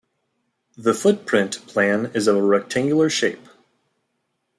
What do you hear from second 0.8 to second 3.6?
footprint plan is of a rectangular shape.